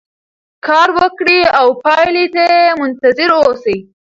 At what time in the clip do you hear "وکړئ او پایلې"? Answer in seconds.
0.97-2.25